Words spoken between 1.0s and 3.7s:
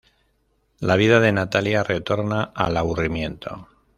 de Natalia retorna al aburrimiento.